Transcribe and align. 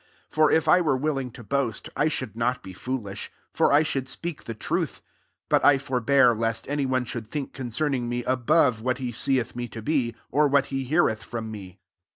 6 0.29 0.35
For 0.35 0.49
if 0.49 0.67
I 0.67 0.81
were 0.81 0.97
willing 0.97 1.29
to 1.29 1.43
boast) 1.43 1.87
1 1.95 2.09
should 2.09 2.35
not 2.35 2.63
be 2.63 2.73
foolish; 2.73 3.31
for 3.53 3.71
I 3.71 3.83
should 3.83 4.09
speak 4.09 4.45
the 4.45 4.55
truth: 4.55 4.99
but 5.47 5.63
I 5.63 5.77
forbear, 5.77 6.33
lest 6.33 6.67
any 6.67 6.87
one 6.87 7.05
should 7.05 7.27
think 7.27 7.53
concerning 7.53 8.09
me 8.09 8.23
above 8.23 8.81
what 8.81 8.97
he 8.97 9.11
seeth 9.11 9.55
me 9.55 9.67
to 9.67 9.83
be, 9.83 10.15
or 10.31 10.47
what 10.47 10.65
he 10.73 10.85
heareth 10.85 11.21
from 11.21 11.51
me. 11.51 11.77